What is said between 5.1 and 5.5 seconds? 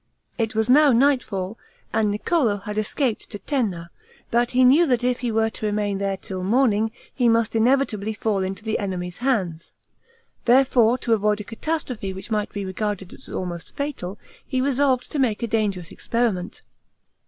he